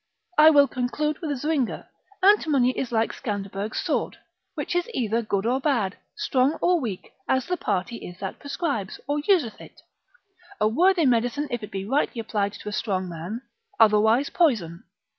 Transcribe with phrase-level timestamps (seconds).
[0.35, 1.85] I will conclude with Zuinger,
[2.23, 4.17] antimony is like Scanderbeg's sword,
[4.55, 8.99] which is either good or bad, strong or weak, as the party is that prescribes,
[9.05, 9.83] or useth it:
[10.59, 13.43] a worthy medicine if it be rightly applied to a strong man,
[13.79, 14.85] otherwise poison.